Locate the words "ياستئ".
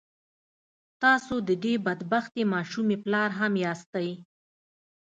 3.65-4.09